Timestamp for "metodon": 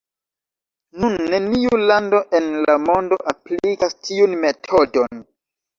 4.45-5.27